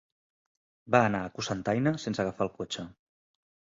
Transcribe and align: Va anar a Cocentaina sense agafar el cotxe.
Va 0.95 1.01
anar 1.09 1.21
a 1.25 1.29
Cocentaina 1.37 1.95
sense 2.07 2.25
agafar 2.25 2.49
el 2.51 2.55
cotxe. 2.59 2.87